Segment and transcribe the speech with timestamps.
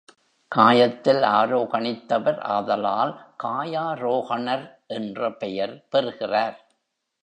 [0.51, 3.13] காயத்தில் ஆரோகணித்தவர் ஆதலால்
[3.43, 6.57] காயாரோகணர் என்ற பெயர் பெறுகிறார்.